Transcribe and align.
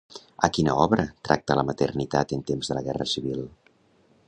A 0.45 0.47
quina 0.57 0.77
obra 0.85 1.05
tracta 1.29 1.57
la 1.59 1.67
maternitat 1.69 2.35
en 2.39 2.43
temps 2.51 2.73
de 2.73 2.79
la 2.81 2.85
guerra 2.91 3.09
civil? 3.15 3.47